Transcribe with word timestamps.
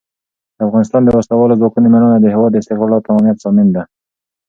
د 0.57 0.59
افغانستان 0.67 1.01
د 1.05 1.09
وسلوالو 1.17 1.59
ځواکونو 1.59 1.87
مېړانه 1.93 2.17
د 2.21 2.25
هېواد 2.33 2.51
د 2.53 2.57
استقلال 2.61 2.91
او 2.95 3.05
تمامیت 3.07 3.37
ضامن 3.43 3.67
ده. 3.75 3.83